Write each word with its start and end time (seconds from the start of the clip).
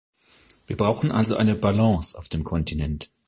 Wir 0.65 0.77
brauchen 0.77 1.11
also 1.11 1.35
eine 1.35 1.53
Balance 1.53 2.17
auf 2.17 2.27
dem 2.27 2.43
Kontinent. 2.43 3.11